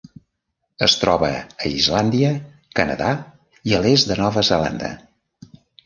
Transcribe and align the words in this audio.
Es 0.85 0.95
troba 1.01 1.29
a 1.67 1.71
Islàndia, 1.73 2.33
Canadà 2.83 3.13
i 3.71 3.79
a 3.81 3.85
l'est 3.87 4.15
de 4.15 4.21
Nova 4.27 4.49
Zelanda. 4.53 4.95